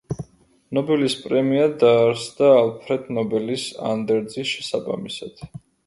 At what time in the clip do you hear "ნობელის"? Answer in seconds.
0.77-1.15, 3.21-3.71